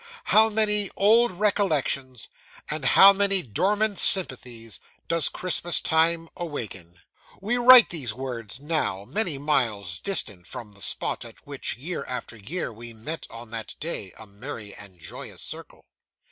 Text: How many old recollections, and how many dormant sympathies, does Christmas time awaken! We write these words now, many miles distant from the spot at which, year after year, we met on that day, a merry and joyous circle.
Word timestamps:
How 0.33 0.49
many 0.49 0.89
old 0.95 1.29
recollections, 1.31 2.27
and 2.71 2.83
how 2.85 3.13
many 3.13 3.43
dormant 3.43 3.99
sympathies, 3.99 4.79
does 5.07 5.29
Christmas 5.29 5.79
time 5.79 6.27
awaken! 6.35 7.01
We 7.39 7.57
write 7.57 7.91
these 7.91 8.11
words 8.11 8.59
now, 8.59 9.05
many 9.05 9.37
miles 9.37 9.99
distant 10.01 10.47
from 10.47 10.73
the 10.73 10.81
spot 10.81 11.23
at 11.23 11.45
which, 11.45 11.77
year 11.77 12.03
after 12.05 12.35
year, 12.35 12.73
we 12.73 12.93
met 12.95 13.27
on 13.29 13.51
that 13.51 13.75
day, 13.79 14.11
a 14.17 14.25
merry 14.25 14.73
and 14.73 14.97
joyous 14.99 15.43
circle. 15.43 15.85